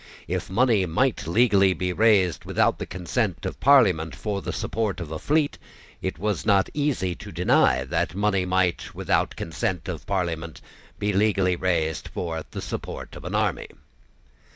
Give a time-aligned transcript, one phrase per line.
[0.27, 5.11] If money might legally be raised without the consent of Parliament for the support of
[5.11, 5.59] a fleet,
[6.01, 10.59] it was not easy to deny that money might, without consent of Parliament,
[10.97, 13.67] be legally raised for the support of an army.